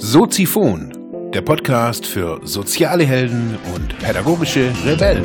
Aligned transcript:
Soziphon, 0.00 1.30
der 1.34 1.42
Podcast 1.42 2.06
für 2.06 2.40
soziale 2.44 3.04
Helden 3.04 3.58
und 3.74 3.98
pädagogische 3.98 4.72
Rebellen. 4.84 5.24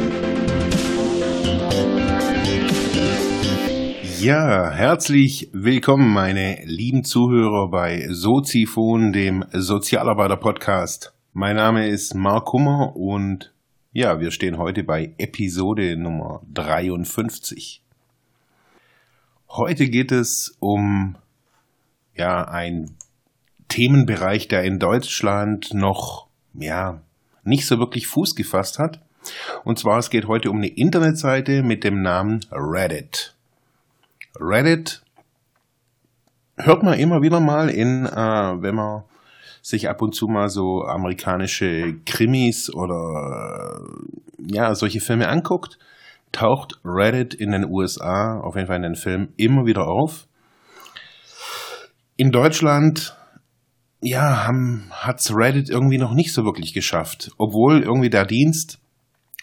Ja, 4.20 4.72
herzlich 4.72 5.50
willkommen, 5.54 6.12
meine 6.12 6.66
lieben 6.66 7.04
Zuhörer 7.04 7.70
bei 7.70 8.08
Soziphon, 8.10 9.14
dem 9.14 9.46
Sozialarbeiter-Podcast. 9.54 11.14
Mein 11.34 11.56
Name 11.56 11.88
ist 11.88 12.16
Mark 12.16 12.46
Kummer 12.46 12.96
und 12.96 13.54
ja, 13.92 14.20
wir 14.20 14.32
stehen 14.32 14.58
heute 14.58 14.84
bei 14.84 15.14
Episode 15.20 15.96
Nummer 15.98 16.42
53. 16.52 17.83
Heute 19.56 19.88
geht 19.88 20.12
es 20.12 20.56
um 20.60 21.16
ja, 22.16 22.44
ein 22.44 22.96
Themenbereich, 23.68 24.48
der 24.48 24.64
in 24.64 24.80
Deutschland 24.80 25.76
noch, 25.76 26.26
ja, 26.56 27.02
nicht 27.44 27.68
so 27.68 27.78
wirklich 27.78 28.08
Fuß 28.08 28.34
gefasst 28.34 28.80
hat. 28.80 29.00
Und 29.64 29.78
zwar, 29.78 30.00
es 30.00 30.10
geht 30.10 30.28
heute 30.28 30.50
um 30.50 30.58
eine 30.58 30.70
Internetseite 30.70 31.62
mit 31.62 31.84
dem 31.84 32.02
Namen 32.02 32.40
Reddit. 32.52 33.36
Reddit 34.40 35.04
hört 36.58 36.82
man 36.82 36.98
immer 36.98 37.22
wieder 37.22 37.40
mal 37.40 37.70
in, 37.70 38.08
äh, 38.08 38.10
wenn 38.10 38.74
man 38.74 39.04
sich 39.62 39.88
ab 39.88 40.02
und 40.02 40.16
zu 40.16 40.28
mal 40.28 40.50
so 40.50 40.84
amerikanische 40.84 41.94
Krimis 42.08 42.74
oder 42.74 43.82
ja, 44.40 44.74
solche 44.74 45.00
Filme 45.00 45.28
anguckt, 45.28 45.78
taucht 46.34 46.82
Reddit 46.84 47.34
in 47.34 47.52
den 47.52 47.66
USA, 47.66 48.42
auf 48.42 48.56
jeden 48.56 48.68
Fall 48.68 48.78
in 48.78 48.84
den 48.84 48.96
Filmen, 48.96 49.34
immer 49.38 49.66
wieder 49.66 49.88
auf. 49.88 50.28
In 52.18 52.32
Deutschland 52.32 53.16
ja, 54.04 54.46
haben, 54.46 54.90
hat's 54.92 55.34
Reddit 55.34 55.70
irgendwie 55.70 55.98
noch 55.98 56.14
nicht 56.14 56.34
so 56.34 56.44
wirklich 56.44 56.74
geschafft. 56.74 57.32
Obwohl 57.38 57.82
irgendwie 57.82 58.10
der 58.10 58.26
Dienst 58.26 58.80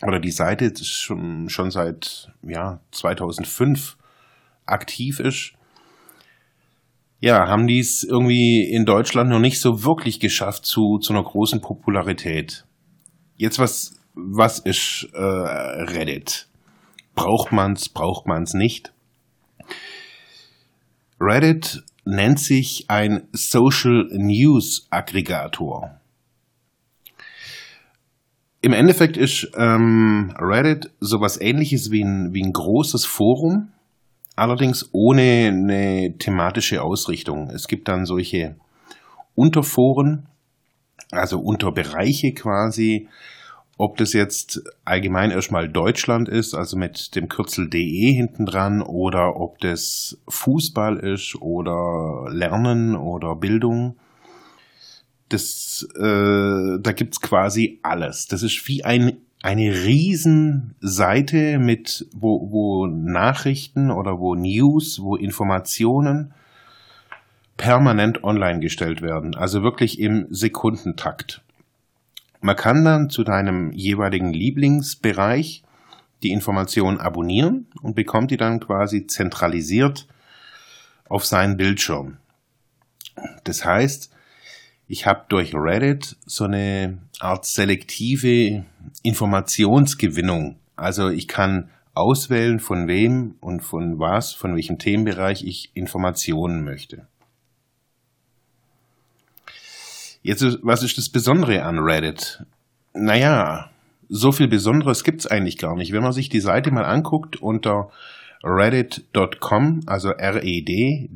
oder 0.06 0.20
die 0.20 0.30
Seite 0.30 0.72
schon, 0.82 1.48
schon 1.48 1.70
seit 1.70 2.30
ja, 2.42 2.80
2005 2.92 3.96
aktiv 4.66 5.18
ist. 5.20 5.52
Ja, 7.20 7.48
haben 7.48 7.66
die 7.66 7.80
es 7.80 8.02
irgendwie 8.02 8.70
in 8.70 8.84
Deutschland 8.84 9.30
noch 9.30 9.40
nicht 9.40 9.60
so 9.60 9.84
wirklich 9.84 10.20
geschafft 10.20 10.64
zu, 10.64 10.98
zu 10.98 11.12
einer 11.12 11.22
großen 11.22 11.60
Popularität. 11.60 12.64
Jetzt 13.36 13.58
was, 13.58 13.98
was 14.14 14.58
ist 14.58 15.08
äh, 15.12 15.18
Reddit? 15.18 16.49
Braucht 17.20 17.52
man's, 17.52 17.90
braucht 17.90 18.26
man's 18.26 18.54
nicht? 18.54 18.94
Reddit 21.20 21.82
nennt 22.06 22.40
sich 22.40 22.86
ein 22.88 23.28
Social 23.32 24.08
News 24.10 24.86
Aggregator. 24.88 26.00
Im 28.62 28.72
Endeffekt 28.72 29.18
ist 29.18 29.50
ähm, 29.54 30.34
Reddit 30.38 30.92
sowas 31.00 31.38
ähnliches 31.38 31.90
wie 31.90 32.02
ein, 32.02 32.32
wie 32.32 32.42
ein 32.42 32.54
großes 32.54 33.04
Forum, 33.04 33.68
allerdings 34.34 34.88
ohne 34.92 35.48
eine 35.48 36.16
thematische 36.18 36.82
Ausrichtung. 36.82 37.50
Es 37.50 37.68
gibt 37.68 37.88
dann 37.88 38.06
solche 38.06 38.56
Unterforen, 39.34 40.26
also 41.10 41.38
Unterbereiche 41.38 42.32
quasi, 42.32 43.08
ob 43.80 43.96
das 43.96 44.12
jetzt 44.12 44.62
allgemein 44.84 45.30
erstmal 45.30 45.66
Deutschland 45.66 46.28
ist, 46.28 46.54
also 46.54 46.76
mit 46.76 47.16
dem 47.16 47.28
Kürzel 47.28 47.70
DE 47.70 48.12
hinten 48.12 48.44
dran, 48.44 48.82
oder 48.82 49.36
ob 49.36 49.58
das 49.60 50.20
Fußball 50.28 50.98
ist 50.98 51.36
oder 51.40 52.26
Lernen 52.30 52.94
oder 52.94 53.36
Bildung. 53.36 53.96
Das, 55.30 55.88
äh, 55.96 56.78
da 56.78 56.92
gibt's 56.94 57.22
quasi 57.22 57.80
alles. 57.82 58.26
Das 58.26 58.42
ist 58.42 58.68
wie 58.68 58.84
ein, 58.84 59.16
eine 59.42 59.72
Riesenseite 59.72 61.58
mit, 61.58 62.06
wo, 62.12 62.50
wo 62.50 62.86
Nachrichten 62.86 63.90
oder 63.90 64.18
wo 64.18 64.34
News, 64.34 65.00
wo 65.02 65.16
Informationen 65.16 66.34
permanent 67.56 68.24
online 68.24 68.60
gestellt 68.60 69.00
werden. 69.00 69.34
Also 69.34 69.62
wirklich 69.62 69.98
im 69.98 70.26
Sekundentakt. 70.28 71.40
Man 72.40 72.56
kann 72.56 72.84
dann 72.84 73.10
zu 73.10 73.22
deinem 73.22 73.72
jeweiligen 73.72 74.32
Lieblingsbereich 74.32 75.62
die 76.22 76.30
Information 76.30 76.98
abonnieren 76.98 77.66
und 77.82 77.94
bekommt 77.94 78.30
die 78.30 78.36
dann 78.36 78.60
quasi 78.60 79.06
zentralisiert 79.06 80.06
auf 81.08 81.24
seinen 81.24 81.56
Bildschirm. 81.56 82.18
Das 83.44 83.64
heißt, 83.64 84.10
ich 84.86 85.06
habe 85.06 85.24
durch 85.28 85.54
Reddit 85.54 86.16
so 86.26 86.44
eine 86.44 86.98
Art 87.20 87.44
selektive 87.44 88.64
Informationsgewinnung. 89.02 90.58
Also 90.76 91.08
ich 91.08 91.28
kann 91.28 91.70
auswählen, 91.94 92.58
von 92.58 92.88
wem 92.88 93.36
und 93.40 93.60
von 93.60 93.98
was, 93.98 94.32
von 94.32 94.56
welchem 94.56 94.78
Themenbereich 94.78 95.44
ich 95.44 95.70
Informationen 95.74 96.64
möchte. 96.64 97.06
Jetzt, 100.22 100.58
was 100.62 100.82
ist 100.82 100.98
das 100.98 101.08
Besondere 101.08 101.62
an 101.62 101.78
Reddit? 101.78 102.44
Naja, 102.92 103.70
so 104.08 104.32
viel 104.32 104.48
Besonderes 104.48 105.04
gibt's 105.04 105.26
eigentlich 105.26 105.56
gar 105.56 105.76
nicht. 105.76 105.92
Wenn 105.92 106.02
man 106.02 106.12
sich 106.12 106.28
die 106.28 106.40
Seite 106.40 106.70
mal 106.72 106.84
anguckt 106.84 107.36
unter 107.36 107.90
reddit.com, 108.42 109.82
also 109.86 110.10
R-E-D-D-I-T.com, 110.10 111.08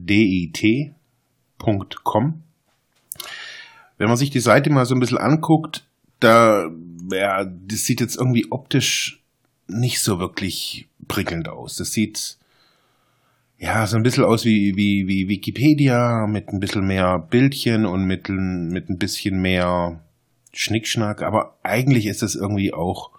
wenn 3.99 4.09
man 4.09 4.17
sich 4.17 4.31
die 4.31 4.41
Seite 4.41 4.71
mal 4.71 4.87
so 4.87 4.95
ein 4.95 5.01
bisschen 5.01 5.19
anguckt, 5.19 5.85
da, 6.21 6.71
ja, 7.13 7.45
das 7.45 7.81
sieht 7.81 8.01
jetzt 8.01 8.17
irgendwie 8.17 8.51
optisch 8.51 9.21
nicht 9.67 10.01
so 10.01 10.19
wirklich 10.19 10.89
prickelnd 11.09 11.49
aus. 11.49 11.77
Das 11.77 11.93
sieht 11.93 12.39
ja, 13.65 13.87
so 13.87 13.97
ein 13.97 14.03
bisschen 14.03 14.25
aus 14.25 14.45
wie, 14.45 14.77
wie, 14.77 15.09
wie 15.09 15.27
Wikipedia 15.27 16.27
mit 16.27 16.49
ein 16.49 16.61
bisschen 16.61 16.87
mehr 16.87 17.19
Bildchen 17.19 17.87
und 17.87 18.05
mit, 18.05 18.29
mit 18.29 18.91
ein 18.91 18.99
bisschen 18.99 19.41
mehr 19.41 20.03
Schnickschnack, 20.53 21.23
aber 21.23 21.57
eigentlich 21.63 22.05
ist 22.05 22.23
es 22.23 22.35
irgendwie 22.35 22.75
auch 22.75 23.11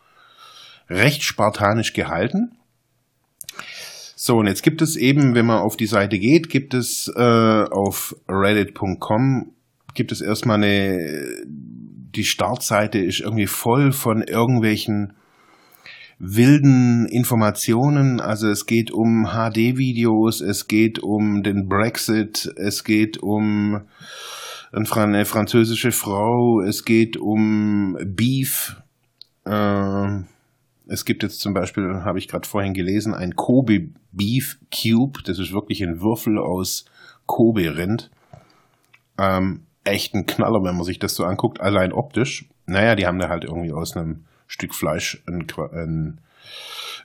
recht 0.87 1.23
spartanisch 1.23 1.93
gehalten. 1.93 2.51
So, 4.15 4.37
und 4.37 4.45
jetzt 4.45 4.61
gibt 4.61 4.83
es 4.83 4.95
eben, 4.97 5.33
wenn 5.33 5.47
man 5.47 5.63
auf 5.63 5.77
die 5.77 5.87
Seite 5.87 6.19
geht, 6.19 6.49
gibt 6.49 6.75
es 6.75 7.11
äh, 7.15 7.63
auf 7.71 8.15
reddit.com, 8.29 9.51
gibt 9.95 10.11
es 10.11 10.21
erstmal 10.21 10.57
eine, 10.57 11.25
die 11.47 12.23
Startseite 12.23 12.99
ist 12.99 13.19
irgendwie 13.19 13.47
voll 13.47 13.91
von 13.91 14.21
irgendwelchen 14.21 15.13
wilden 16.19 17.05
Informationen. 17.07 18.19
Also 18.19 18.49
es 18.49 18.65
geht 18.65 18.91
um 18.91 19.27
HD-Videos, 19.27 20.41
es 20.41 20.67
geht 20.67 20.99
um 20.99 21.43
den 21.43 21.67
Brexit, 21.67 22.53
es 22.57 22.83
geht 22.83 23.17
um 23.17 23.81
eine 24.71 25.25
französische 25.25 25.91
Frau, 25.91 26.61
es 26.61 26.85
geht 26.85 27.17
um 27.17 27.97
Beef. 28.03 28.81
Äh, 29.45 30.21
es 30.87 31.05
gibt 31.05 31.23
jetzt 31.23 31.39
zum 31.39 31.53
Beispiel, 31.53 32.01
habe 32.03 32.19
ich 32.19 32.27
gerade 32.27 32.47
vorhin 32.47 32.73
gelesen, 32.73 33.13
ein 33.13 33.35
Kobe 33.35 33.89
Beef 34.11 34.59
Cube. 34.73 35.21
Das 35.25 35.39
ist 35.39 35.53
wirklich 35.53 35.81
ein 35.83 36.01
Würfel 36.01 36.37
aus 36.37 36.85
Kobe-Rind. 37.25 38.11
Ähm, 39.17 39.61
echt 39.83 40.13
ein 40.13 40.25
Knaller, 40.25 40.63
wenn 40.63 40.75
man 40.75 40.83
sich 40.83 40.99
das 40.99 41.15
so 41.15 41.23
anguckt, 41.23 41.59
allein 41.59 41.93
optisch. 41.93 42.45
Naja, 42.65 42.95
die 42.95 43.05
haben 43.05 43.19
da 43.19 43.29
halt 43.29 43.43
irgendwie 43.43 43.71
aus 43.71 43.95
einem 43.95 44.25
Stück 44.47 44.73
Fleisch 44.73 45.21
ein, 45.27 45.47
ein, 45.73 46.21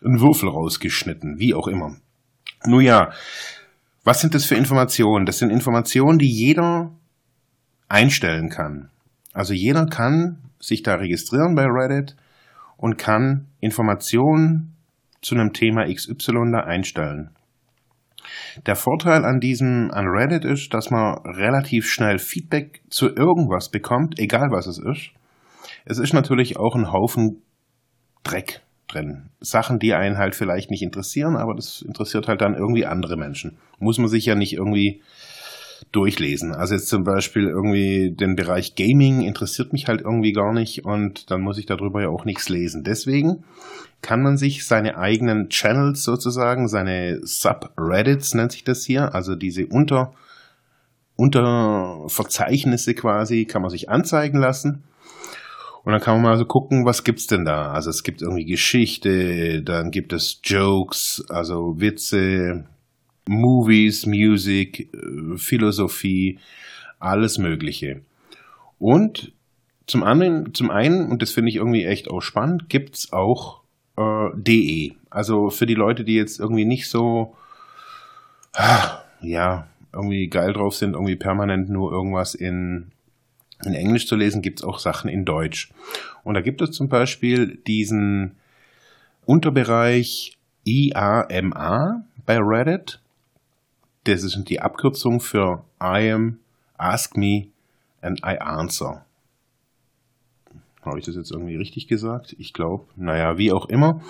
ein 0.04 0.20
Würfel 0.20 0.48
rausgeschnitten, 0.48 1.38
wie 1.38 1.54
auch 1.54 1.66
immer. 1.66 1.96
Nun 2.66 2.82
ja, 2.82 3.10
was 4.04 4.20
sind 4.20 4.34
das 4.34 4.44
für 4.44 4.54
Informationen? 4.54 5.26
Das 5.26 5.38
sind 5.38 5.50
Informationen, 5.50 6.18
die 6.18 6.30
jeder 6.30 6.90
einstellen 7.88 8.48
kann. 8.48 8.90
Also 9.32 9.54
jeder 9.54 9.86
kann 9.86 10.38
sich 10.58 10.82
da 10.82 10.94
registrieren 10.94 11.54
bei 11.54 11.64
Reddit 11.64 12.16
und 12.76 12.98
kann 12.98 13.46
Informationen 13.60 14.74
zu 15.22 15.34
einem 15.34 15.52
Thema 15.52 15.84
XY 15.92 16.50
da 16.52 16.60
einstellen. 16.60 17.30
Der 18.66 18.76
Vorteil 18.76 19.24
an 19.24 19.40
diesem, 19.40 19.90
an 19.92 20.06
Reddit 20.06 20.44
ist, 20.44 20.72
dass 20.74 20.90
man 20.90 21.18
relativ 21.24 21.88
schnell 21.88 22.18
Feedback 22.18 22.82
zu 22.90 23.08
irgendwas 23.08 23.70
bekommt, 23.70 24.18
egal 24.18 24.50
was 24.50 24.66
es 24.66 24.78
ist. 24.78 25.12
Es 25.84 25.98
ist 25.98 26.12
natürlich 26.12 26.56
auch 26.56 26.74
ein 26.74 26.92
Haufen 26.92 27.42
Dreck 28.22 28.62
drin. 28.88 29.30
Sachen, 29.40 29.78
die 29.78 29.94
einen 29.94 30.18
halt 30.18 30.34
vielleicht 30.34 30.70
nicht 30.70 30.82
interessieren, 30.82 31.36
aber 31.36 31.54
das 31.54 31.82
interessiert 31.82 32.28
halt 32.28 32.40
dann 32.40 32.54
irgendwie 32.54 32.86
andere 32.86 33.16
Menschen. 33.16 33.58
Muss 33.78 33.98
man 33.98 34.08
sich 34.08 34.26
ja 34.26 34.34
nicht 34.34 34.52
irgendwie 34.52 35.02
durchlesen. 35.92 36.52
Also 36.52 36.74
jetzt 36.74 36.88
zum 36.88 37.04
Beispiel 37.04 37.46
irgendwie 37.46 38.12
den 38.12 38.36
Bereich 38.36 38.74
Gaming 38.74 39.22
interessiert 39.22 39.72
mich 39.72 39.88
halt 39.88 40.02
irgendwie 40.02 40.32
gar 40.32 40.52
nicht 40.52 40.84
und 40.84 41.30
dann 41.30 41.40
muss 41.40 41.58
ich 41.58 41.66
darüber 41.66 42.02
ja 42.02 42.08
auch 42.08 42.24
nichts 42.24 42.48
lesen. 42.48 42.84
Deswegen 42.84 43.44
kann 44.02 44.22
man 44.22 44.36
sich 44.36 44.66
seine 44.66 44.96
eigenen 44.96 45.48
Channels 45.48 46.02
sozusagen, 46.02 46.68
seine 46.68 47.20
Subreddits 47.22 48.34
nennt 48.34 48.52
sich 48.52 48.64
das 48.64 48.84
hier, 48.84 49.14
also 49.14 49.34
diese 49.34 49.66
Unter, 49.66 50.12
Unterverzeichnisse 51.16 52.94
quasi, 52.94 53.44
kann 53.44 53.62
man 53.62 53.70
sich 53.70 53.88
anzeigen 53.90 54.38
lassen. 54.38 54.84
Und 55.82 55.92
dann 55.92 56.00
kann 56.00 56.14
man 56.14 56.32
mal 56.32 56.38
so 56.38 56.44
gucken, 56.44 56.84
was 56.84 57.04
gibt's 57.04 57.26
denn 57.26 57.44
da? 57.44 57.72
Also 57.72 57.90
es 57.90 58.02
gibt 58.02 58.20
irgendwie 58.20 58.44
Geschichte, 58.44 59.62
dann 59.62 59.90
gibt 59.90 60.12
es 60.12 60.40
Jokes, 60.44 61.24
also 61.30 61.80
Witze, 61.80 62.66
Movies, 63.26 64.06
Music, 64.06 64.92
äh, 64.92 65.36
Philosophie, 65.36 66.38
alles 66.98 67.38
Mögliche. 67.38 68.02
Und 68.78 69.32
zum 69.86 70.02
anderen, 70.02 70.54
zum 70.54 70.70
einen, 70.70 71.10
und 71.10 71.22
das 71.22 71.32
finde 71.32 71.50
ich 71.50 71.56
irgendwie 71.56 71.84
echt 71.84 72.10
auch 72.10 72.20
spannend, 72.20 72.68
gibt's 72.68 73.12
auch 73.12 73.62
äh, 73.96 74.28
DE. 74.34 74.94
Also 75.08 75.50
für 75.50 75.66
die 75.66 75.74
Leute, 75.74 76.04
die 76.04 76.14
jetzt 76.14 76.38
irgendwie 76.38 76.64
nicht 76.64 76.88
so, 76.88 77.34
ja, 79.20 79.66
irgendwie 79.92 80.28
geil 80.28 80.52
drauf 80.52 80.74
sind, 80.74 80.94
irgendwie 80.94 81.16
permanent 81.16 81.68
nur 81.68 81.90
irgendwas 81.92 82.34
in, 82.34 82.92
in 83.66 83.74
Englisch 83.74 84.06
zu 84.06 84.16
lesen, 84.16 84.42
gibt's 84.42 84.62
auch 84.62 84.78
Sachen 84.78 85.10
in 85.10 85.24
Deutsch. 85.24 85.72
Und 86.24 86.34
da 86.34 86.40
gibt 86.40 86.60
es 86.62 86.70
zum 86.72 86.88
Beispiel 86.88 87.56
diesen 87.66 88.36
Unterbereich 89.26 90.38
IAMA 90.64 92.04
bei 92.26 92.38
Reddit. 92.38 93.00
Das 94.04 94.22
ist 94.22 94.36
die 94.48 94.60
Abkürzung 94.60 95.20
für 95.20 95.64
I 95.82 96.10
am, 96.10 96.38
Ask 96.76 97.16
Me 97.16 97.48
and 98.00 98.20
I 98.20 98.38
Answer. 98.38 99.04
Habe 100.82 100.98
ich 100.98 101.04
das 101.04 101.16
jetzt 101.16 101.30
irgendwie 101.30 101.56
richtig 101.56 101.88
gesagt? 101.88 102.34
Ich 102.38 102.52
glaube, 102.54 102.86
naja, 102.96 103.36
wie 103.36 103.52
auch 103.52 103.66
immer. 103.66 104.00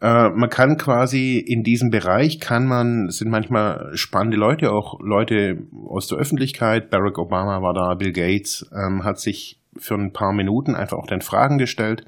Äh, 0.00 0.30
man 0.30 0.48
kann 0.48 0.76
quasi 0.76 1.38
in 1.38 1.62
diesem 1.62 1.90
Bereich 1.90 2.40
kann 2.40 2.66
man, 2.66 3.10
sind 3.10 3.30
manchmal 3.30 3.90
spannende 3.94 4.38
Leute, 4.38 4.72
auch 4.72 4.98
Leute 5.00 5.58
aus 5.86 6.08
der 6.08 6.18
Öffentlichkeit. 6.18 6.90
Barack 6.90 7.18
Obama 7.18 7.60
war 7.62 7.74
da, 7.74 7.94
Bill 7.94 8.12
Gates 8.12 8.68
ähm, 8.72 9.04
hat 9.04 9.20
sich 9.20 9.60
für 9.76 9.94
ein 9.94 10.12
paar 10.12 10.32
Minuten 10.32 10.74
einfach 10.74 10.96
auch 10.96 11.06
den 11.06 11.20
Fragen 11.20 11.58
gestellt. 11.58 12.04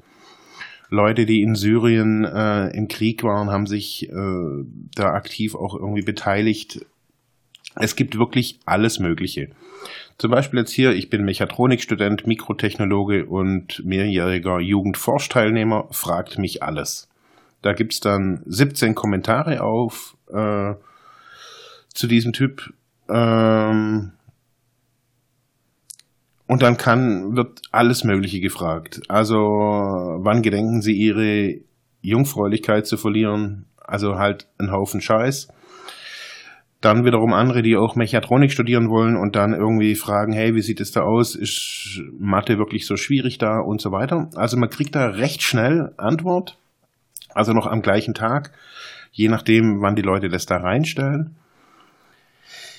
Leute, 0.89 1.25
die 1.25 1.41
in 1.41 1.55
Syrien 1.55 2.23
äh, 2.23 2.67
im 2.75 2.87
Krieg 2.87 3.23
waren, 3.23 3.49
haben 3.49 3.65
sich 3.65 4.09
äh, 4.09 4.65
da 4.95 5.13
aktiv 5.13 5.55
auch 5.55 5.75
irgendwie 5.75 6.03
beteiligt. 6.03 6.85
Es 7.75 7.95
gibt 7.95 8.17
wirklich 8.17 8.59
alles 8.65 8.99
Mögliche. 8.99 9.49
Zum 10.17 10.29
Beispiel 10.29 10.59
jetzt 10.59 10.71
hier, 10.71 10.91
ich 10.91 11.09
bin 11.09 11.25
Mechatronikstudent, 11.25 12.27
Mikrotechnologe 12.27 13.25
und 13.25 13.83
mehrjähriger 13.83 14.59
Jugendforschteilnehmer, 14.59 15.87
fragt 15.91 16.37
mich 16.37 16.61
alles. 16.61 17.09
Da 17.63 17.71
gibt's 17.73 18.01
dann 18.01 18.43
17 18.45 18.93
Kommentare 18.93 19.63
auf 19.63 20.15
äh, 20.27 20.75
zu 21.93 22.07
diesem 22.07 22.33
Typ. 22.33 22.73
Ähm, 23.09 24.11
und 26.45 26.61
dann 26.61 26.77
kann, 26.77 27.35
wird 27.35 27.61
alles 27.71 28.03
Mögliche 28.03 28.41
gefragt. 28.41 29.01
Also, 29.07 29.37
wann 29.37 30.41
gedenken 30.41 30.81
Sie 30.81 30.93
Ihre 30.93 31.61
Jungfräulichkeit 32.01 32.85
zu 32.85 32.97
verlieren? 32.97 33.65
Also 33.77 34.15
halt 34.15 34.47
ein 34.59 34.71
Haufen 34.71 34.99
Scheiß. 35.01 35.47
Dann 36.81 37.05
wiederum 37.05 37.31
andere, 37.31 37.61
die 37.61 37.77
auch 37.77 37.95
Mechatronik 37.95 38.51
studieren 38.51 38.89
wollen 38.89 39.15
und 39.15 39.37
dann 39.37 39.53
irgendwie 39.53 39.95
fragen, 39.95 40.33
hey, 40.33 40.53
wie 40.53 40.61
sieht 40.61 40.81
es 40.81 40.91
da 40.91 41.03
aus? 41.03 41.33
Ist 41.33 42.01
Mathe 42.19 42.57
wirklich 42.57 42.85
so 42.85 42.97
schwierig 42.97 43.37
da 43.37 43.59
und 43.59 43.79
so 43.79 43.91
weiter? 43.91 44.29
Also 44.35 44.57
man 44.57 44.69
kriegt 44.69 44.93
da 44.95 45.07
recht 45.07 45.43
schnell 45.43 45.93
Antwort. 45.95 46.57
Also 47.35 47.53
noch 47.53 47.67
am 47.67 47.81
gleichen 47.81 48.13
Tag, 48.13 48.51
je 49.11 49.29
nachdem, 49.29 49.81
wann 49.81 49.95
die 49.95 50.01
Leute 50.01 50.29
das 50.29 50.45
da 50.45 50.57
reinstellen. 50.57 51.35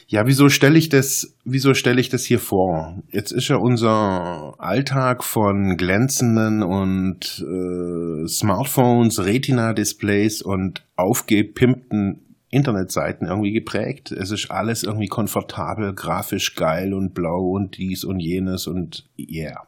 Ja, 0.07 0.27
wieso 0.27 0.51
stelle 0.51 0.79
ich 0.79 0.91
das, 0.91 1.35
wieso 1.45 1.73
stelle 1.73 2.01
ich 2.01 2.11
das 2.11 2.25
hier 2.25 2.39
vor? 2.39 3.03
Jetzt 3.11 3.33
ist 3.33 3.49
ja 3.49 3.57
unser 3.57 4.55
Alltag 4.59 5.25
von 5.25 5.77
glänzenden 5.77 6.63
und 6.63 7.43
äh, 7.43 8.29
Smartphones, 8.29 9.25
Retina-Displays 9.25 10.43
und 10.43 10.85
aufgepimpten 10.97 12.37
Internetseiten 12.51 13.27
irgendwie 13.27 13.53
geprägt. 13.53 14.13
Es 14.13 14.31
ist 14.31 14.51
alles 14.51 14.85
irgendwie 14.85 15.09
komfortabel, 15.09 15.95
grafisch 15.95 16.55
geil 16.55 16.95
und 16.95 17.15
blau 17.15 17.51
und 17.51 17.79
dies 17.79 18.05
und 18.05 18.21
jenes 18.21 18.67
und 18.67 19.09
yeah. 19.19 19.67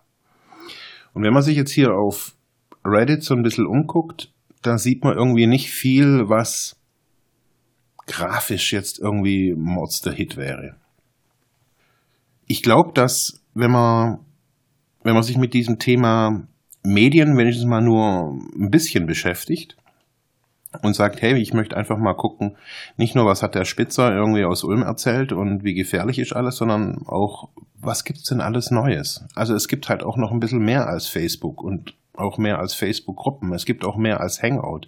Und 1.13 1.23
wenn 1.25 1.33
man 1.33 1.43
sich 1.43 1.57
jetzt 1.57 1.73
hier 1.73 1.95
auf 1.95 2.35
Reddit 2.85 3.25
so 3.25 3.35
ein 3.35 3.43
bisschen 3.43 3.67
umguckt, 3.67 4.31
da 4.67 4.79
sieht 4.79 5.05
man 5.05 5.17
irgendwie 5.17 5.47
nicht 5.47 5.71
viel, 5.71 6.29
was 6.29 6.77
grafisch 8.07 8.73
jetzt 8.73 8.99
irgendwie 8.99 9.55
Monster 9.55 10.13
Hit 10.13 10.37
wäre. 10.37 10.77
Ich 12.47 12.63
glaube, 12.63 12.93
dass 12.95 13.41
wenn 13.55 13.71
man, 13.71 14.21
wenn 15.03 15.15
man 15.15 15.23
sich 15.23 15.37
mit 15.37 15.55
diesem 15.55 15.79
Thema 15.79 16.47
Medien 16.83 17.37
wenigstens 17.37 17.67
mal 17.67 17.81
nur 17.81 18.39
ein 18.57 18.71
bisschen 18.71 19.07
beschäftigt 19.07 19.77
und 20.83 20.95
sagt, 20.95 21.23
hey, 21.23 21.35
ich 21.35 21.53
möchte 21.53 21.77
einfach 21.77 21.99
mal 21.99 22.15
gucken, 22.15 22.57
nicht 22.97 23.15
nur 23.15 23.27
was 23.27 23.43
hat 23.43 23.55
der 23.55 23.65
Spitzer 23.65 24.15
irgendwie 24.15 24.45
aus 24.45 24.63
Ulm 24.63 24.83
erzählt 24.83 25.33
und 25.33 25.65
wie 25.65 25.75
gefährlich 25.75 26.19
ist 26.19 26.35
alles, 26.35 26.57
sondern 26.57 27.07
auch, 27.07 27.49
was 27.79 28.05
gibt's 28.05 28.25
denn 28.25 28.41
alles 28.41 28.71
Neues? 28.71 29.25
Also 29.35 29.55
es 29.55 29.69
gibt 29.69 29.89
halt 29.89 30.05
auch 30.05 30.17
noch 30.17 30.31
ein 30.31 30.41
bisschen 30.41 30.65
mehr 30.65 30.87
als 30.87 31.09
Facebook 31.09 31.63
und 31.63 31.95
auch 32.19 32.39
mehr 32.39 32.59
als 32.59 32.75
Facebook-Gruppen. 32.75 33.53
Es 33.53 33.65
gibt 33.65 33.85
auch 33.85 33.97
mehr 33.97 34.21
als 34.21 34.43
Hangout. 34.43 34.87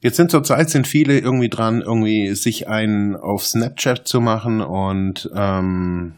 Jetzt 0.00 0.16
sind 0.16 0.30
zurzeit 0.30 0.70
sind 0.70 0.86
viele 0.86 1.18
irgendwie 1.18 1.48
dran, 1.48 1.80
irgendwie 1.80 2.34
sich 2.34 2.68
einen 2.68 3.16
auf 3.16 3.44
Snapchat 3.44 4.06
zu 4.06 4.20
machen 4.20 4.60
und 4.60 5.28
ähm, 5.34 6.14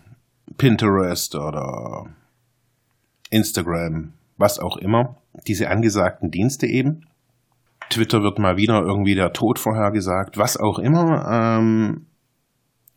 Pinterest 0.58 1.34
oder 1.34 2.06
Instagram, 3.30 4.12
was 4.36 4.58
auch 4.58 4.76
immer. 4.76 5.16
Diese 5.46 5.70
angesagten 5.70 6.30
Dienste 6.30 6.66
eben. 6.66 7.06
Twitter 7.88 8.22
wird 8.22 8.38
mal 8.38 8.56
wieder 8.56 8.82
irgendwie 8.82 9.14
der 9.14 9.32
Tod 9.32 9.58
vorhergesagt, 9.58 10.36
was 10.36 10.58
auch 10.58 10.78
immer. 10.78 11.26
Ähm, 11.30 12.06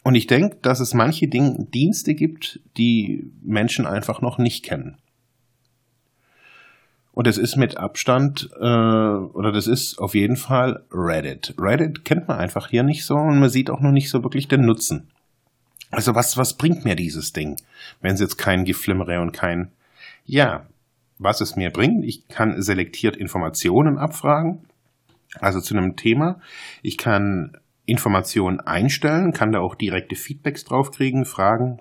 und 0.04 0.16
ich 0.16 0.28
denke, 0.28 0.58
dass 0.62 0.82
es 0.82 0.94
manche 0.94 1.28
Ding 1.28 1.72
Dienste 1.72 2.14
gibt, 2.14 2.60
die 2.78 3.32
Menschen 3.42 3.86
einfach 3.86 4.22
noch 4.22 4.38
nicht 4.38 4.66
kennen. 4.66 4.98
Und 7.14 7.28
es 7.28 7.38
ist 7.38 7.58
mit 7.58 7.78
Abstand, 7.78 8.50
äh, 8.60 8.64
oder 8.64 9.52
das 9.52 9.68
ist 9.68 10.00
auf 10.00 10.16
jeden 10.16 10.36
Fall 10.36 10.84
Reddit. 10.92 11.54
Reddit 11.60 12.06
kennt 12.06 12.28
man 12.28 12.40
einfach 12.40 12.70
hier 12.70 12.82
nicht 12.82 13.06
so 13.06 13.16
und 13.16 13.40
man 13.40 13.50
sieht 13.50 13.70
auch 13.70 13.82
noch 13.82 13.92
nicht 13.92 14.10
so 14.10 14.24
wirklich 14.24 14.48
den 14.48 14.66
Nutzen. 14.66 15.10
Also 15.92 16.16
was, 16.16 16.38
was 16.38 16.56
bringt 16.56 16.86
mir 16.86 16.96
dieses 16.96 17.32
Ding, 17.32 17.58
wenn 18.02 18.16
es 18.16 18.20
jetzt 18.20 18.38
kein 18.38 18.66
Geflimmere 18.66 19.22
und 19.22 19.32
kein, 19.32 19.72
ja, 20.26 20.66
was 21.20 21.40
es 21.40 21.56
mir 21.56 21.70
bringt? 21.70 22.04
Ich 22.04 22.28
kann 22.28 22.60
selektiert 22.64 23.16
Informationen 23.16 24.00
abfragen, 24.00 24.66
also 25.40 25.62
zu 25.62 25.78
einem 25.78 25.96
Thema. 25.96 26.42
Ich 26.82 26.98
kann 26.98 27.58
Informationen 27.86 28.60
einstellen, 28.60 29.34
kann 29.34 29.52
da 29.52 29.60
auch 29.60 29.76
direkte 29.76 30.16
Feedbacks 30.16 30.64
draufkriegen, 30.64 31.26
Fragen. 31.26 31.80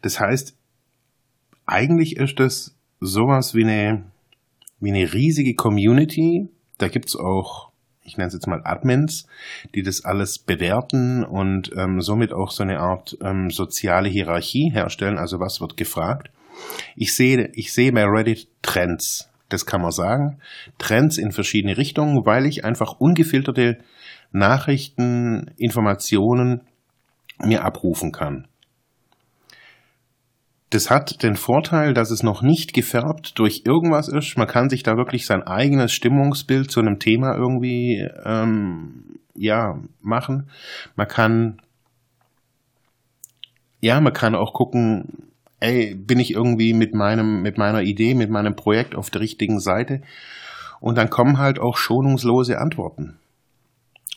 Das 0.00 0.18
heißt, 0.18 0.56
eigentlich 1.66 2.16
ist 2.16 2.40
es 2.40 2.77
sowas 3.00 3.54
wie 3.54 3.64
eine, 3.64 4.04
wie 4.80 4.90
eine 4.90 5.12
riesige 5.12 5.54
Community. 5.54 6.48
Da 6.78 6.88
gibt's 6.88 7.16
auch, 7.16 7.70
ich 8.04 8.16
nenne 8.16 8.28
es 8.28 8.34
jetzt 8.34 8.46
mal 8.46 8.62
Admins, 8.64 9.26
die 9.74 9.82
das 9.82 10.04
alles 10.04 10.38
bewerten 10.38 11.24
und 11.24 11.70
ähm, 11.76 12.00
somit 12.00 12.32
auch 12.32 12.50
so 12.50 12.62
eine 12.62 12.80
Art 12.80 13.16
ähm, 13.22 13.50
soziale 13.50 14.08
Hierarchie 14.08 14.70
herstellen. 14.72 15.18
Also 15.18 15.40
was 15.40 15.60
wird 15.60 15.76
gefragt? 15.76 16.30
Ich 16.96 17.14
sehe, 17.14 17.50
ich 17.54 17.72
sehe 17.72 17.92
bei 17.92 18.04
Reddit 18.04 18.48
Trends. 18.62 19.30
Das 19.48 19.64
kann 19.64 19.80
man 19.80 19.92
sagen. 19.92 20.40
Trends 20.78 21.16
in 21.16 21.32
verschiedene 21.32 21.78
Richtungen, 21.78 22.26
weil 22.26 22.46
ich 22.46 22.64
einfach 22.64 23.00
ungefilterte 23.00 23.78
Nachrichten, 24.30 25.50
Informationen 25.56 26.62
mir 27.42 27.64
abrufen 27.64 28.12
kann. 28.12 28.46
Das 30.70 30.90
hat 30.90 31.22
den 31.22 31.36
Vorteil, 31.36 31.94
dass 31.94 32.10
es 32.10 32.22
noch 32.22 32.42
nicht 32.42 32.74
gefärbt 32.74 33.38
durch 33.38 33.62
irgendwas 33.64 34.08
ist. 34.08 34.36
Man 34.36 34.46
kann 34.46 34.68
sich 34.68 34.82
da 34.82 34.96
wirklich 34.96 35.24
sein 35.24 35.42
eigenes 35.42 35.92
Stimmungsbild 35.92 36.70
zu 36.70 36.80
einem 36.80 36.98
Thema 36.98 37.34
irgendwie 37.34 38.06
ähm, 38.24 39.18
ja 39.34 39.78
machen. 40.02 40.50
Man 40.94 41.08
kann 41.08 41.62
ja, 43.80 44.00
man 44.00 44.12
kann 44.12 44.34
auch 44.34 44.52
gucken, 44.52 45.30
ey, 45.60 45.94
bin 45.94 46.18
ich 46.18 46.32
irgendwie 46.32 46.74
mit 46.74 46.94
meinem 46.94 47.42
mit 47.42 47.56
meiner 47.56 47.82
Idee, 47.82 48.14
mit 48.14 48.28
meinem 48.28 48.54
Projekt 48.54 48.94
auf 48.94 49.08
der 49.08 49.22
richtigen 49.22 49.60
Seite? 49.60 50.02
Und 50.80 50.98
dann 50.98 51.10
kommen 51.10 51.38
halt 51.38 51.58
auch 51.58 51.76
schonungslose 51.76 52.58
Antworten. 52.58 53.18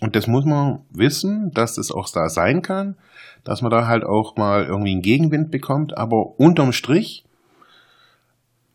Und 0.02 0.16
das 0.16 0.28
muss 0.28 0.46
man 0.46 0.80
wissen, 0.90 1.52
dass 1.52 1.76
das 1.76 1.92
auch 1.92 2.10
da 2.10 2.28
sein 2.28 2.64
kann, 2.64 2.96
dass 3.44 3.62
man 3.62 3.72
da 3.72 3.88
halt 3.88 4.04
auch 4.04 4.36
mal 4.36 4.66
irgendwie 4.66 4.92
einen 4.92 5.04
Gegenwind 5.04 5.52
bekommt. 5.52 5.96
Aber 5.96 6.40
unterm 6.40 6.74
Strich, 6.74 7.24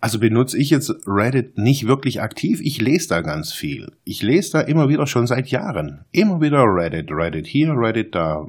also 0.00 0.20
benutze 0.20 0.56
ich 0.56 0.70
jetzt 0.70 0.94
Reddit 1.04 1.58
nicht 1.58 1.88
wirklich 1.88 2.22
aktiv. 2.22 2.60
Ich 2.62 2.80
lese 2.80 3.08
da 3.08 3.22
ganz 3.22 3.52
viel. 3.52 3.92
Ich 4.04 4.22
lese 4.22 4.52
da 4.52 4.60
immer 4.60 4.88
wieder 4.88 5.08
schon 5.08 5.26
seit 5.26 5.48
Jahren. 5.48 6.04
Immer 6.12 6.40
wieder 6.40 6.62
Reddit, 6.62 7.10
Reddit 7.10 7.48
hier, 7.48 7.72
Reddit 7.72 8.14
da. 8.14 8.46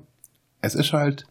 Es 0.62 0.76
ist 0.76 0.94
halt, 0.94 1.26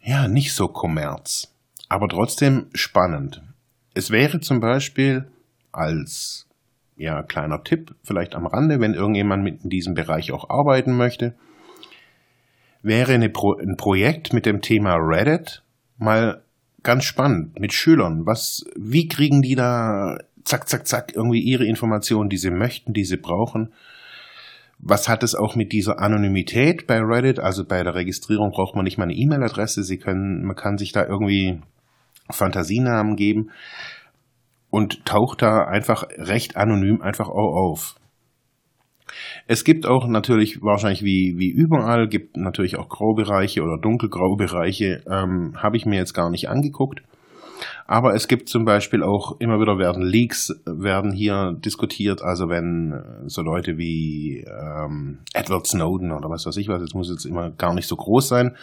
ja, 0.00 0.28
nicht 0.28 0.54
so 0.54 0.66
Kommerz. 0.66 1.52
Aber 1.90 2.08
trotzdem 2.08 2.66
spannend. 2.72 3.42
Es 3.92 4.10
wäre 4.10 4.40
zum 4.40 4.60
Beispiel 4.60 5.26
als 5.72 6.46
ja, 6.96 7.22
kleiner 7.22 7.62
Tipp, 7.64 7.94
vielleicht 8.02 8.34
am 8.34 8.46
Rande, 8.46 8.80
wenn 8.80 8.94
irgendjemand 8.94 9.42
mit 9.42 9.64
in 9.64 9.70
diesem 9.70 9.94
Bereich 9.94 10.32
auch 10.32 10.48
arbeiten 10.48 10.96
möchte, 10.96 11.34
wäre 12.82 13.18
Pro 13.30 13.54
ein 13.54 13.76
Projekt 13.76 14.32
mit 14.32 14.46
dem 14.46 14.60
Thema 14.60 14.96
Reddit 14.96 15.62
mal 15.98 16.42
ganz 16.82 17.04
spannend 17.04 17.58
mit 17.58 17.72
Schülern. 17.72 18.26
Was, 18.26 18.64
wie 18.76 19.08
kriegen 19.08 19.42
die 19.42 19.54
da 19.54 20.18
zack, 20.44 20.68
zack, 20.68 20.86
zack 20.86 21.12
irgendwie 21.14 21.40
ihre 21.40 21.64
Informationen, 21.64 22.28
die 22.28 22.36
sie 22.36 22.50
möchten, 22.50 22.92
die 22.92 23.04
sie 23.04 23.16
brauchen? 23.16 23.72
Was 24.78 25.08
hat 25.08 25.22
es 25.22 25.34
auch 25.34 25.56
mit 25.56 25.72
dieser 25.72 25.98
Anonymität 25.98 26.86
bei 26.86 27.00
Reddit? 27.00 27.40
Also 27.40 27.64
bei 27.64 27.82
der 27.82 27.94
Registrierung 27.94 28.50
braucht 28.50 28.76
man 28.76 28.84
nicht 28.84 28.98
mal 28.98 29.04
eine 29.04 29.14
E-Mail-Adresse. 29.14 29.82
Sie 29.82 29.96
können, 29.96 30.44
man 30.44 30.56
kann 30.56 30.76
sich 30.76 30.92
da 30.92 31.06
irgendwie 31.06 31.60
Fantasienamen 32.30 33.16
geben 33.16 33.50
und 34.74 35.04
taucht 35.04 35.40
da 35.40 35.66
einfach 35.66 36.02
recht 36.18 36.56
anonym 36.56 37.00
einfach 37.00 37.28
auch 37.28 37.54
auf. 37.54 37.94
Es 39.46 39.62
gibt 39.62 39.86
auch 39.86 40.08
natürlich 40.08 40.62
wahrscheinlich 40.62 41.04
wie, 41.04 41.34
wie 41.36 41.48
überall, 41.48 42.08
gibt 42.08 42.36
natürlich 42.36 42.76
auch 42.76 42.88
Graubereiche 42.88 43.62
oder 43.62 43.78
dunkelgraubereiche, 43.80 45.04
ähm, 45.08 45.52
habe 45.62 45.76
ich 45.76 45.86
mir 45.86 45.94
jetzt 45.94 46.12
gar 46.12 46.28
nicht 46.28 46.48
angeguckt. 46.48 47.02
Aber 47.86 48.14
es 48.14 48.26
gibt 48.26 48.48
zum 48.48 48.64
Beispiel 48.64 49.04
auch 49.04 49.38
immer 49.38 49.60
wieder 49.60 49.78
werden 49.78 50.02
Leaks 50.02 50.48
werden 50.66 51.12
hier 51.12 51.52
diskutiert. 51.64 52.22
Also 52.22 52.48
wenn 52.48 52.94
äh, 52.94 53.28
so 53.28 53.42
Leute 53.42 53.78
wie 53.78 54.44
ähm, 54.44 55.20
Edward 55.34 55.68
Snowden 55.68 56.10
oder 56.10 56.28
was 56.28 56.46
weiß 56.46 56.56
ich 56.56 56.66
was, 56.66 56.80
jetzt 56.80 56.96
muss 56.96 57.10
jetzt 57.10 57.26
immer 57.26 57.52
gar 57.52 57.74
nicht 57.74 57.86
so 57.86 57.94
groß 57.94 58.26
sein, 58.26 58.56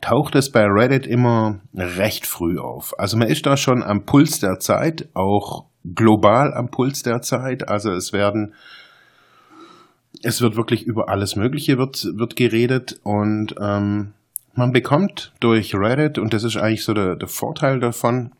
taucht 0.00 0.34
es 0.34 0.50
bei 0.50 0.64
Reddit 0.64 1.06
immer 1.06 1.60
recht 1.74 2.26
früh 2.26 2.58
auf. 2.58 2.98
Also 2.98 3.16
man 3.16 3.28
ist 3.28 3.46
da 3.46 3.56
schon 3.56 3.82
am 3.82 4.04
Puls 4.04 4.40
der 4.40 4.58
Zeit, 4.58 5.08
auch 5.14 5.66
global 5.94 6.52
am 6.54 6.70
Puls 6.70 7.02
der 7.02 7.20
Zeit. 7.20 7.68
Also 7.68 7.90
es 7.90 8.12
werden, 8.12 8.54
es 10.22 10.40
wird 10.40 10.56
wirklich 10.56 10.84
über 10.84 11.08
alles 11.08 11.36
Mögliche 11.36 11.78
wird, 11.78 12.04
wird 12.16 12.36
geredet 12.36 13.00
und 13.02 13.54
ähm, 13.60 14.14
man 14.54 14.72
bekommt 14.72 15.32
durch 15.40 15.74
Reddit, 15.74 16.18
und 16.18 16.34
das 16.34 16.42
ist 16.42 16.56
eigentlich 16.56 16.84
so 16.84 16.92
der, 16.92 17.14
der 17.14 17.28
Vorteil 17.28 17.78
davon, 17.78 18.32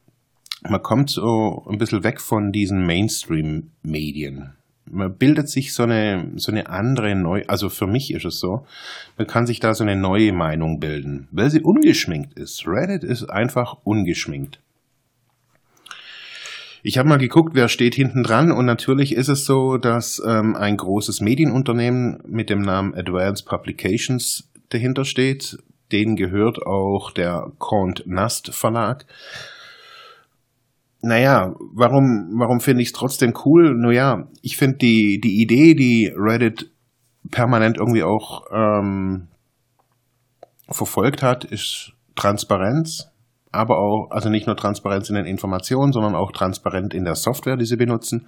man 0.68 0.82
kommt 0.82 1.10
so 1.10 1.64
ein 1.70 1.78
bisschen 1.78 2.02
weg 2.02 2.20
von 2.20 2.50
diesen 2.50 2.84
Mainstream-Medien 2.84 4.57
man 4.90 5.14
bildet 5.16 5.48
sich 5.48 5.74
so 5.74 5.82
eine, 5.82 6.32
so 6.36 6.52
eine 6.52 6.68
andere 6.68 7.14
neu, 7.14 7.44
also 7.46 7.68
für 7.68 7.86
mich 7.86 8.12
ist 8.12 8.24
es 8.24 8.40
so, 8.40 8.66
man 9.16 9.26
kann 9.26 9.46
sich 9.46 9.60
da 9.60 9.74
so 9.74 9.84
eine 9.84 9.96
neue 9.96 10.32
Meinung 10.32 10.80
bilden, 10.80 11.28
weil 11.30 11.50
sie 11.50 11.60
ungeschminkt 11.60 12.38
ist. 12.38 12.66
Reddit 12.66 13.04
ist 13.04 13.24
einfach 13.24 13.78
ungeschminkt. 13.84 14.60
Ich 16.82 16.96
habe 16.96 17.08
mal 17.08 17.18
geguckt, 17.18 17.54
wer 17.54 17.68
steht 17.68 17.94
hinten 17.94 18.22
dran 18.22 18.52
und 18.52 18.64
natürlich 18.64 19.14
ist 19.14 19.28
es 19.28 19.44
so, 19.44 19.78
dass 19.78 20.22
ähm, 20.24 20.54
ein 20.54 20.76
großes 20.76 21.20
Medienunternehmen 21.20 22.22
mit 22.26 22.50
dem 22.50 22.62
Namen 22.62 22.94
Advanced 22.94 23.46
Publications 23.46 24.48
dahinter 24.68 25.04
steht. 25.04 25.58
Denen 25.90 26.16
gehört 26.16 26.64
auch 26.64 27.10
der 27.10 27.50
Conte 27.58 28.04
Nast 28.06 28.54
Verlag 28.54 29.06
naja, 31.00 31.54
warum, 31.72 32.30
warum 32.38 32.60
finde 32.60 32.82
ich 32.82 32.88
es 32.88 32.92
trotzdem 32.92 33.34
cool? 33.44 33.74
Naja, 33.74 34.28
ich 34.42 34.56
finde 34.56 34.78
die, 34.78 35.20
die 35.20 35.40
Idee, 35.40 35.74
die 35.74 36.12
Reddit 36.16 36.70
permanent 37.30 37.76
irgendwie 37.76 38.02
auch 38.02 38.46
ähm, 38.52 39.28
verfolgt 40.68 41.22
hat, 41.22 41.44
ist 41.44 41.92
Transparenz, 42.16 43.10
aber 43.52 43.78
auch, 43.78 44.10
also 44.10 44.28
nicht 44.28 44.46
nur 44.46 44.56
Transparenz 44.56 45.08
in 45.08 45.14
den 45.14 45.26
Informationen, 45.26 45.92
sondern 45.92 46.14
auch 46.14 46.32
transparent 46.32 46.94
in 46.94 47.04
der 47.04 47.14
Software, 47.14 47.56
die 47.56 47.64
sie 47.64 47.76
benutzen. 47.76 48.26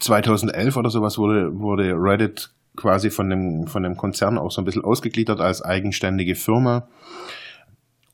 2011 0.00 0.76
oder 0.76 0.90
sowas 0.90 1.16
wurde, 1.16 1.58
wurde 1.58 1.92
Reddit 1.94 2.50
quasi 2.76 3.10
von 3.10 3.30
dem, 3.30 3.66
von 3.68 3.84
dem 3.84 3.96
Konzern 3.96 4.36
auch 4.36 4.50
so 4.50 4.60
ein 4.60 4.64
bisschen 4.64 4.84
ausgegliedert 4.84 5.40
als 5.40 5.62
eigenständige 5.62 6.34
Firma. 6.34 6.88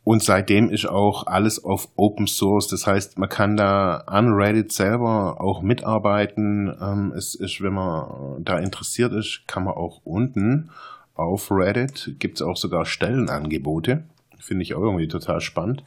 Und 0.03 0.23
seitdem 0.23 0.71
ist 0.71 0.89
auch 0.89 1.27
alles 1.27 1.63
auf 1.63 1.89
Open 1.97 2.27
Source. 2.27 2.69
Das 2.69 2.87
heißt, 2.87 3.19
man 3.19 3.29
kann 3.29 3.57
da 3.57 3.99
an 4.07 4.33
Reddit 4.33 4.73
selber 4.73 5.41
auch 5.41 5.61
mitarbeiten. 5.63 6.75
Ähm, 6.81 7.13
es 7.15 7.35
ist, 7.35 7.61
wenn 7.61 7.75
man 7.75 8.43
da 8.43 8.59
interessiert 8.59 9.13
ist, 9.13 9.43
kann 9.47 9.65
man 9.65 9.75
auch 9.75 10.01
unten 10.05 10.71
auf 11.21 11.51
Reddit 11.51 12.17
gibt 12.19 12.41
es 12.41 12.43
auch 12.43 12.57
sogar 12.57 12.87
Stellenangebote. 12.87 14.05
Finde 14.39 14.63
ich 14.63 14.75
auch 14.75 14.81
irgendwie 14.81 15.07
total 15.07 15.43
spannend. 15.43 15.85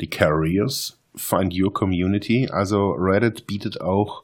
Die 0.00 0.08
Careers, 0.08 1.00
Find 1.16 1.52
Your 1.52 1.72
Community. 1.72 2.48
Also 2.48 2.92
Reddit 2.92 3.48
bietet 3.48 3.80
auch 3.80 4.22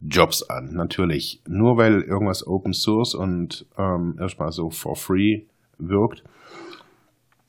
Jobs 0.00 0.44
an, 0.44 0.72
natürlich. 0.74 1.42
Nur 1.48 1.76
weil 1.76 2.02
irgendwas 2.02 2.46
Open 2.46 2.72
Source 2.74 3.16
und 3.16 3.66
ähm, 3.76 4.16
erstmal 4.20 4.52
so 4.52 4.70
for 4.70 4.94
free 4.94 5.42
wirkt, 5.78 6.22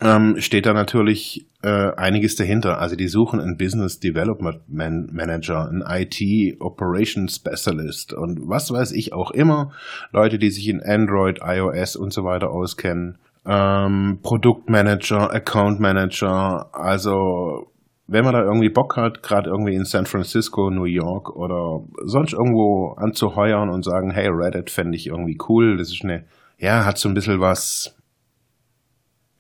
ähm, 0.02 0.36
steht 0.40 0.66
da 0.66 0.74
natürlich 0.74 1.46
äh, 1.62 1.92
einiges 1.96 2.36
dahinter. 2.36 2.80
Also 2.80 2.96
die 2.96 3.08
suchen 3.08 3.40
einen 3.40 3.58
Business 3.58 4.00
Development 4.00 4.62
Man 4.68 5.10
Manager, 5.12 5.68
einen 5.68 5.84
IT 5.86 6.62
Operations 6.62 7.36
Specialist 7.36 8.14
und 8.14 8.48
was 8.48 8.72
weiß 8.72 8.94
ich 8.94 9.14
auch 9.14 9.32
immer. 9.32 9.72
Leute, 10.12 10.40
die 10.40 10.52
sich 10.52 10.70
in 10.70 10.82
Android, 10.82 11.40
iOS 11.44 11.96
und 11.96 12.14
so 12.14 12.24
weiter 12.24 12.50
auskennen. 12.50 13.18
Ähm, 13.46 14.20
Produktmanager, 14.22 15.34
Account 15.34 15.80
Manager, 15.80 16.70
also 16.74 17.68
wenn 18.12 18.24
man 18.24 18.34
da 18.34 18.42
irgendwie 18.42 18.70
Bock 18.70 18.98
hat, 18.98 19.22
gerade 19.22 19.50
irgendwie 19.50 19.76
in 19.76 19.86
San 19.86 20.06
Francisco, 20.06 20.70
New 20.72 20.86
York 20.86 21.36
oder 21.36 21.82
sonst 22.06 22.34
irgendwo 22.34 22.96
anzuheuern 22.98 23.70
und 23.70 23.86
sagen, 23.86 24.12
hey, 24.12 24.28
Reddit 24.30 24.72
fände 24.72 24.98
ich 24.98 25.08
irgendwie 25.08 25.38
cool, 25.48 25.78
das 25.78 25.90
ist 25.90 26.04
eine, 26.04 26.26
ja, 26.58 26.86
hat 26.86 26.98
so 26.98 27.08
ein 27.08 27.14
bisschen 27.14 27.40
was 27.40 27.96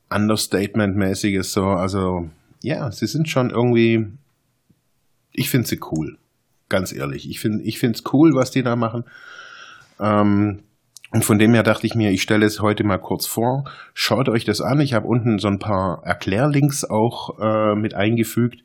Understatement-mäßiges 0.09 1.53
so. 1.53 1.65
Also 1.65 2.29
ja, 2.61 2.91
sie 2.91 3.07
sind 3.07 3.29
schon 3.29 3.49
irgendwie. 3.49 4.07
Ich 5.31 5.49
finde 5.49 5.67
sie 5.67 5.79
cool, 5.91 6.17
ganz 6.69 6.91
ehrlich. 6.91 7.29
Ich 7.29 7.39
finde, 7.39 7.63
ich 7.63 7.79
finde 7.79 7.99
cool, 8.11 8.33
was 8.33 8.51
die 8.51 8.63
da 8.63 8.75
machen. 8.75 9.05
Ähm, 9.99 10.63
und 11.11 11.25
von 11.25 11.39
dem 11.39 11.53
her 11.53 11.63
dachte 11.63 11.87
ich 11.87 11.95
mir, 11.95 12.11
ich 12.11 12.21
stelle 12.21 12.45
es 12.45 12.59
heute 12.59 12.83
mal 12.83 12.99
kurz 12.99 13.25
vor. 13.25 13.63
Schaut 13.93 14.29
euch 14.29 14.45
das 14.45 14.61
an. 14.61 14.79
Ich 14.79 14.93
habe 14.93 15.07
unten 15.07 15.39
so 15.39 15.47
ein 15.47 15.59
paar 15.59 16.03
Erklärlinks 16.03 16.83
auch 16.85 17.39
äh, 17.39 17.75
mit 17.75 17.95
eingefügt 17.95 18.63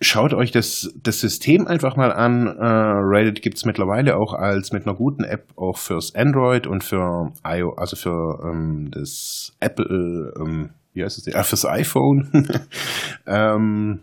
schaut 0.00 0.34
euch 0.34 0.50
das, 0.50 0.92
das 1.02 1.20
System 1.20 1.66
einfach 1.66 1.96
mal 1.96 2.12
an. 2.12 2.46
Äh, 2.46 2.64
Reddit 2.64 3.42
gibt's 3.42 3.64
mittlerweile 3.64 4.16
auch 4.16 4.34
als 4.34 4.72
mit 4.72 4.86
einer 4.86 4.96
guten 4.96 5.24
App 5.24 5.48
auch 5.56 5.78
fürs 5.78 6.14
Android 6.14 6.66
und 6.66 6.84
für 6.84 7.32
iOS, 7.44 7.78
also 7.78 7.96
für 7.96 8.40
ähm, 8.44 8.90
das 8.90 9.56
Apple, 9.60 10.32
ähm, 10.38 10.70
wie 10.92 11.04
heißt 11.04 11.18
es, 11.18 11.26
äh, 11.26 11.42
fürs 11.44 11.66
iPhone. 11.66 12.48
ähm, 13.26 14.00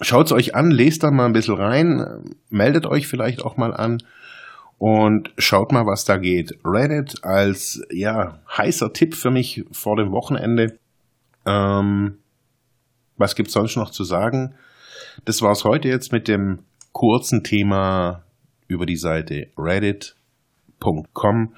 Schaut's 0.00 0.32
euch 0.32 0.56
an, 0.56 0.70
lest 0.72 1.04
da 1.04 1.10
mal 1.12 1.26
ein 1.26 1.32
bisschen 1.32 1.54
rein, 1.54 2.34
meldet 2.50 2.84
euch 2.84 3.06
vielleicht 3.06 3.44
auch 3.44 3.56
mal 3.56 3.72
an 3.72 4.02
und 4.78 5.32
schaut 5.38 5.70
mal, 5.70 5.86
was 5.86 6.04
da 6.04 6.16
geht. 6.16 6.58
Reddit 6.64 7.22
als 7.22 7.80
ja 7.90 8.40
heißer 8.56 8.92
Tipp 8.92 9.14
für 9.14 9.30
mich 9.30 9.64
vor 9.70 9.96
dem 9.96 10.10
Wochenende. 10.10 10.78
Ähm, 11.46 12.18
was 13.16 13.34
gibt's 13.34 13.52
sonst 13.52 13.76
noch 13.76 13.90
zu 13.90 14.04
sagen? 14.04 14.54
Das 15.24 15.42
war's 15.42 15.64
heute 15.64 15.88
jetzt 15.88 16.12
mit 16.12 16.28
dem 16.28 16.60
kurzen 16.92 17.42
Thema 17.42 18.24
über 18.66 18.86
die 18.86 18.96
Seite 18.96 19.48
reddit.com. 19.58 21.54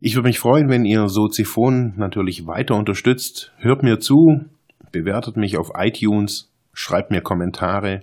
Ich 0.00 0.14
würde 0.14 0.28
mich 0.28 0.38
freuen, 0.38 0.68
wenn 0.68 0.84
ihr 0.84 1.08
Soziphon 1.08 1.94
natürlich 1.96 2.46
weiter 2.46 2.76
unterstützt. 2.76 3.52
Hört 3.58 3.82
mir 3.82 3.98
zu, 3.98 4.44
bewertet 4.92 5.36
mich 5.36 5.58
auf 5.58 5.72
iTunes, 5.74 6.52
schreibt 6.72 7.10
mir 7.10 7.20
Kommentare, 7.20 8.02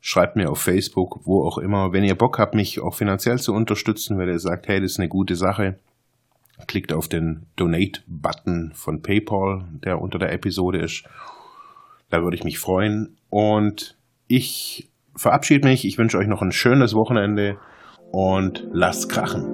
schreibt 0.00 0.36
mir 0.36 0.50
auf 0.50 0.60
Facebook, 0.60 1.20
wo 1.24 1.44
auch 1.44 1.58
immer. 1.58 1.92
Wenn 1.92 2.04
ihr 2.04 2.14
Bock 2.14 2.38
habt, 2.38 2.54
mich 2.54 2.80
auch 2.80 2.94
finanziell 2.94 3.38
zu 3.38 3.52
unterstützen, 3.52 4.18
wenn 4.18 4.28
ihr 4.28 4.38
sagt, 4.38 4.68
hey, 4.68 4.80
das 4.80 4.92
ist 4.92 5.00
eine 5.00 5.08
gute 5.08 5.34
Sache, 5.34 5.78
klickt 6.68 6.92
auf 6.92 7.08
den 7.08 7.46
Donate-Button 7.56 8.72
von 8.74 9.02
PayPal, 9.02 9.66
der 9.84 10.00
unter 10.00 10.18
der 10.18 10.32
Episode 10.32 10.78
ist 10.78 11.04
da 12.14 12.22
würde 12.22 12.36
ich 12.36 12.44
mich 12.44 12.58
freuen. 12.58 13.16
Und 13.28 13.96
ich 14.26 14.90
verabschiede 15.16 15.66
mich. 15.66 15.84
Ich 15.84 15.98
wünsche 15.98 16.18
euch 16.18 16.28
noch 16.28 16.42
ein 16.42 16.52
schönes 16.52 16.94
Wochenende 16.94 17.58
und 18.12 18.66
lasst 18.72 19.08
krachen. 19.08 19.53